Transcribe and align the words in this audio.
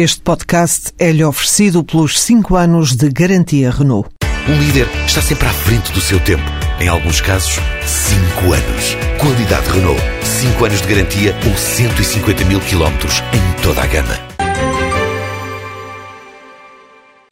Este 0.00 0.20
podcast 0.20 0.92
é-lhe 0.96 1.24
oferecido 1.24 1.82
pelos 1.82 2.20
5 2.20 2.54
anos 2.54 2.94
de 2.94 3.08
garantia 3.08 3.68
Renault. 3.68 4.08
Um 4.48 4.56
líder 4.56 4.86
está 5.04 5.20
sempre 5.20 5.48
à 5.48 5.52
frente 5.52 5.90
do 5.90 6.00
seu 6.00 6.20
tempo. 6.20 6.44
Em 6.78 6.86
alguns 6.86 7.20
casos, 7.20 7.56
5 7.84 8.52
anos. 8.52 8.94
Qualidade 9.20 9.68
Renault. 9.68 10.00
5 10.22 10.64
anos 10.64 10.82
de 10.82 10.86
garantia 10.86 11.34
ou 11.44 11.56
150 11.56 12.44
mil 12.44 12.60
quilómetros 12.60 13.14
em 13.34 13.60
toda 13.60 13.82
a 13.82 13.86
gama. 13.88 14.14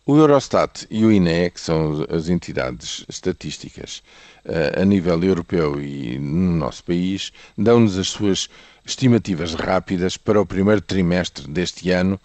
O 0.05 0.17
Eurostat 0.17 0.89
e 0.91 1.05
o 1.05 1.12
INE, 1.12 1.51
que 1.51 1.61
são 1.61 2.05
as 2.11 2.29
entidades 2.29 3.05
estatísticas 3.09 4.03
eh, 4.45 4.80
a 4.83 4.85
nível 4.85 5.23
europeu 5.23 5.80
e 5.80 6.19
no 6.19 6.57
nosso 6.57 6.83
país, 6.83 7.33
dão-nos 7.57 7.96
as 7.96 8.09
suas 8.09 8.48
estimativas 8.85 9.55
rápidas 9.55 10.17
para 10.17 10.41
o 10.41 10.46
primeiro 10.46 10.80
trimestre 10.80 11.46
deste 11.46 11.93
ano 11.93 12.19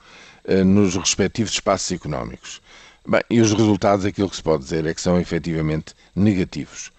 nos 0.66 0.96
respectivos 0.96 1.54
espaços 1.54 1.92
económicos. 1.92 2.62
Bem, 3.08 3.22
e 3.30 3.41
os 3.41 3.52
resultados, 3.52 4.05
aquilo 4.05 4.30
que 4.30 4.36
se 4.36 4.44
pode 4.44 4.63
dizer 4.63 4.86
é 4.86 4.94
que 4.94 5.02
são 5.02 5.20
efetivamente 5.20 5.95
negativos. 6.16 6.91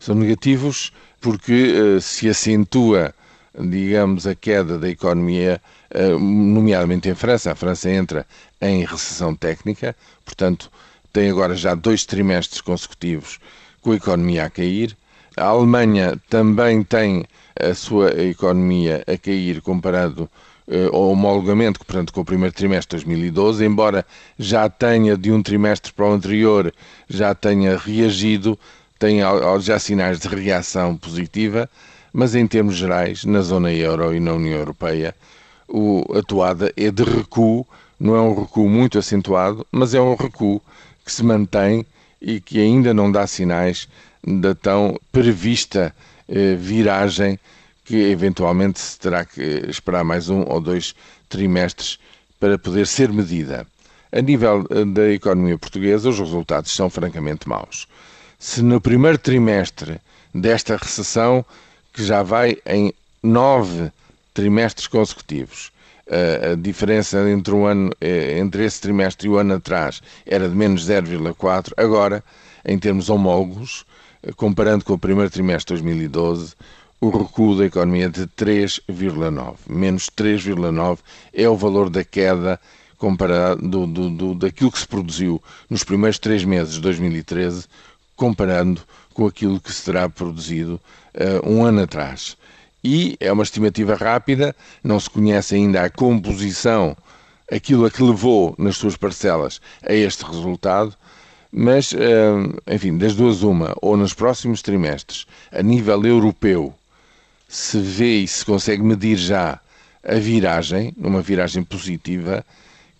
São 0.00 0.14
negativos 0.14 0.92
porque 1.20 1.72
uh, 1.72 2.00
se 2.00 2.28
acentua, 2.28 3.14
digamos, 3.58 4.26
a 4.26 4.34
queda 4.34 4.78
da 4.78 4.88
economia, 4.88 5.62
uh, 5.94 6.18
nomeadamente 6.18 7.08
em 7.08 7.14
França. 7.14 7.52
A 7.52 7.54
França 7.54 7.88
entra 7.88 8.26
em 8.60 8.84
recessão 8.84 9.34
técnica, 9.34 9.96
portanto, 10.24 10.70
tem 11.12 11.30
agora 11.30 11.54
já 11.54 11.74
dois 11.74 12.04
trimestres 12.04 12.60
consecutivos 12.60 13.38
com 13.80 13.92
a 13.92 13.96
economia 13.96 14.44
a 14.46 14.50
cair. 14.50 14.96
A 15.36 15.44
Alemanha 15.44 16.20
também 16.28 16.82
tem 16.82 17.24
a 17.58 17.72
sua 17.74 18.10
economia 18.20 19.04
a 19.06 19.16
cair 19.16 19.62
comparado 19.62 20.28
uh, 20.68 20.96
homologamente, 20.96 21.78
portanto, 21.78 22.12
com 22.12 22.20
o 22.20 22.24
primeiro 22.24 22.54
trimestre 22.54 22.98
de 22.98 23.04
2012, 23.04 23.64
embora 23.64 24.06
já 24.38 24.68
tenha 24.68 25.16
de 25.16 25.30
um 25.32 25.42
trimestre 25.42 25.92
para 25.92 26.06
o 26.06 26.12
anterior, 26.12 26.72
já 27.08 27.34
tenha 27.34 27.76
reagido, 27.76 28.58
tem 28.98 29.18
já 29.60 29.78
sinais 29.78 30.18
de 30.20 30.28
reação 30.28 30.96
positiva, 30.96 31.68
mas 32.12 32.34
em 32.34 32.46
termos 32.46 32.76
gerais, 32.76 33.24
na 33.24 33.40
zona 33.40 33.72
euro 33.72 34.14
e 34.14 34.20
na 34.20 34.32
União 34.32 34.58
Europeia, 34.58 35.14
o, 35.68 36.04
a 36.16 36.22
toada 36.22 36.72
é 36.76 36.90
de 36.90 37.02
recuo, 37.02 37.66
não 37.98 38.14
é 38.14 38.20
um 38.20 38.40
recuo 38.40 38.68
muito 38.68 38.98
acentuado, 38.98 39.66
mas 39.72 39.94
é 39.94 40.00
um 40.00 40.14
recuo 40.14 40.60
que 41.04 41.12
se 41.12 41.24
mantém 41.24 41.84
e 42.20 42.40
que 42.40 42.60
ainda 42.60 42.94
não 42.94 43.10
dá 43.10 43.26
sinais 43.26 43.88
da 44.26 44.54
tão 44.54 44.98
prevista 45.12 45.94
eh, 46.28 46.54
viragem 46.54 47.38
que 47.84 48.10
eventualmente 48.10 48.80
se 48.80 48.98
terá 48.98 49.24
que 49.24 49.42
esperar 49.68 50.04
mais 50.04 50.28
um 50.28 50.42
ou 50.48 50.60
dois 50.60 50.94
trimestres 51.28 51.98
para 52.40 52.58
poder 52.58 52.86
ser 52.86 53.12
medida. 53.12 53.66
A 54.10 54.20
nível 54.20 54.66
eh, 54.70 54.84
da 54.84 55.10
economia 55.10 55.58
portuguesa, 55.58 56.08
os 56.08 56.18
resultados 56.18 56.72
são 56.72 56.88
francamente 56.88 57.48
maus. 57.48 57.88
Se 58.38 58.62
no 58.62 58.80
primeiro 58.80 59.18
trimestre 59.18 60.00
desta 60.32 60.76
recessão, 60.76 61.44
que 61.92 62.04
já 62.04 62.22
vai 62.22 62.56
em 62.66 62.92
nove 63.22 63.90
trimestres 64.32 64.86
consecutivos, 64.86 65.72
eh, 66.06 66.52
a 66.52 66.54
diferença 66.54 67.28
entre, 67.28 67.54
um 67.54 67.66
ano, 67.66 67.90
eh, 68.00 68.38
entre 68.38 68.64
esse 68.64 68.80
trimestre 68.80 69.26
e 69.26 69.30
o 69.30 69.36
ano 69.36 69.54
atrás 69.54 70.00
era 70.26 70.48
de 70.48 70.54
menos 70.54 70.84
0,4, 70.86 71.72
agora, 71.76 72.22
em 72.64 72.78
termos 72.78 73.10
homólogos, 73.10 73.84
comparando 74.36 74.84
com 74.84 74.94
o 74.94 74.98
primeiro 74.98 75.30
trimestre 75.30 75.76
de 75.76 75.82
2012, 75.82 76.54
o 77.00 77.10
recuo 77.10 77.56
da 77.56 77.66
economia 77.66 78.08
de 78.08 78.26
3,9. 78.26 79.56
Menos 79.68 80.08
3,9 80.10 80.98
é 81.32 81.48
o 81.48 81.56
valor 81.56 81.90
da 81.90 82.02
queda 82.02 82.60
comparado 82.96 83.60
do, 83.68 83.86
do, 83.86 84.10
do, 84.10 84.34
daquilo 84.34 84.72
que 84.72 84.78
se 84.78 84.88
produziu 84.88 85.42
nos 85.68 85.84
primeiros 85.84 86.18
três 86.18 86.44
meses 86.44 86.74
de 86.74 86.80
2013, 86.80 87.66
comparando 88.16 88.80
com 89.12 89.26
aquilo 89.26 89.60
que 89.60 89.72
se 89.72 89.84
terá 89.84 90.08
produzido 90.08 90.80
uh, 91.14 91.48
um 91.48 91.64
ano 91.64 91.82
atrás. 91.82 92.36
E 92.82 93.16
é 93.20 93.32
uma 93.32 93.42
estimativa 93.42 93.94
rápida, 93.94 94.54
não 94.82 94.98
se 94.98 95.10
conhece 95.10 95.54
ainda 95.54 95.82
a 95.82 95.90
composição, 95.90 96.96
aquilo 97.50 97.84
a 97.86 97.90
que 97.90 98.02
levou 98.02 98.54
nas 98.58 98.76
suas 98.76 98.96
parcelas 98.96 99.60
a 99.82 99.92
este 99.92 100.24
resultado, 100.24 100.94
mas, 101.52 101.92
uh, 101.92 102.60
enfim, 102.66 102.96
das 102.98 103.14
duas 103.14 103.42
uma, 103.42 103.74
ou 103.80 103.96
nos 103.96 104.12
próximos 104.12 104.60
trimestres, 104.60 105.26
a 105.52 105.62
nível 105.62 106.04
europeu, 106.04 106.74
se 107.48 107.78
vê 107.78 108.20
e 108.20 108.28
se 108.28 108.44
consegue 108.44 108.82
medir 108.82 109.16
já 109.16 109.60
a 110.02 110.14
viragem, 110.16 110.92
numa 110.96 111.22
viragem 111.22 111.62
positiva, 111.62 112.44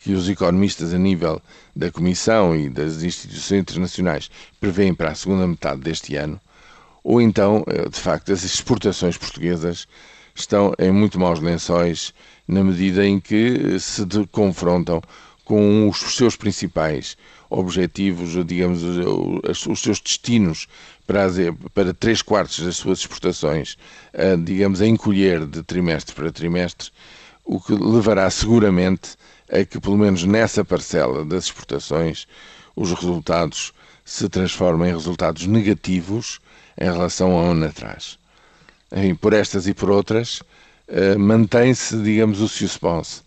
que 0.01 0.13
os 0.13 0.29
economistas 0.29 0.93
a 0.93 0.99
nível 0.99 1.41
da 1.75 1.91
Comissão 1.91 2.55
e 2.55 2.69
das 2.69 3.03
instituições 3.03 3.61
internacionais 3.61 4.31
prevêem 4.61 4.95
para 4.95 5.11
a 5.11 5.15
segunda 5.15 5.47
metade 5.47 5.81
deste 5.81 6.15
ano, 6.17 6.41
ou 7.03 7.21
então, 7.21 7.65
eh, 7.67 7.89
de 7.89 7.99
facto, 7.99 8.33
as 8.33 8.45
exportações 8.45 9.17
portuguesas 9.17 9.87
estão 10.35 10.75
em 10.79 10.91
muito 10.91 11.19
maus 11.19 11.41
lençóis 11.41 12.13
na 12.47 12.63
medida 12.63 13.07
em 13.07 13.21
que 13.21 13.79
se 13.79 14.05
confrontam 14.31 15.03
com 15.45 15.89
os 15.89 15.99
seus 16.17 16.37
principais 16.37 17.17
objetivos, 17.51 18.45
digamos, 18.47 18.83
os 18.83 19.81
seus 19.81 20.01
destinos 20.01 20.67
para, 21.07 21.29
para 21.73 21.95
três 21.95 22.23
quartos 22.23 22.61
das 22.61 22.77
suas 22.77 23.01
exportações, 23.01 23.77
digamos, 24.45 24.81
a 24.81 24.87
encolher 24.87 25.47
de 25.47 25.63
trimestre 25.63 26.15
para 26.15 26.33
trimestre, 26.33 26.91
o 27.45 27.61
que 27.61 27.73
levará 27.73 28.29
seguramente 28.31 29.11
a 29.51 29.65
que, 29.65 29.79
pelo 29.79 29.99
menos 29.99 30.25
nessa 30.25 30.65
parcela 30.65 31.25
das 31.25 31.45
exportações, 31.45 32.27
os 32.75 32.91
resultados 32.93 33.73
se 34.05 34.29
transformem 34.29 34.91
em 34.91 34.93
resultados 34.93 35.47
negativos 35.47 36.41
em 36.79 36.85
relação 36.85 37.33
a 37.33 37.43
um 37.43 37.51
ano 37.53 37.67
atrás. 37.67 38.19
Por 39.21 39.33
estas 39.33 39.67
e 39.67 39.75
por 39.75 39.91
outras, 39.91 40.43
eh, 40.89 41.17
mantém-se, 41.17 41.97
digamos, 42.03 42.41
o 42.41 42.49
suspense 42.49 43.23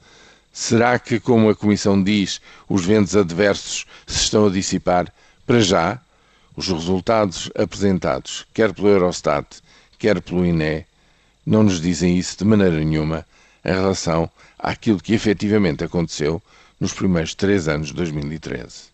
Será 0.59 0.97
que, 0.97 1.19
como 1.19 1.51
a 1.51 1.55
Comissão 1.55 2.01
diz, 2.03 2.41
os 2.67 2.83
ventos 2.83 3.15
adversos 3.15 3.85
se 4.07 4.23
estão 4.23 4.47
a 4.47 4.49
dissipar? 4.49 5.13
Para 5.45 5.59
já, 5.59 6.01
os 6.55 6.67
resultados 6.67 7.51
apresentados, 7.55 8.43
quer 8.55 8.73
pelo 8.73 8.87
Eurostat, 8.87 9.45
quer 9.99 10.19
pelo 10.19 10.43
INE, 10.43 10.83
não 11.45 11.61
nos 11.61 11.79
dizem 11.79 12.17
isso 12.17 12.39
de 12.39 12.43
maneira 12.43 12.75
nenhuma 12.75 13.23
em 13.63 13.71
relação 13.71 14.27
àquilo 14.57 14.99
que 14.99 15.13
efetivamente 15.13 15.83
aconteceu 15.83 16.41
nos 16.79 16.91
primeiros 16.91 17.35
três 17.35 17.67
anos 17.67 17.89
de 17.89 17.93
2013. 17.93 18.85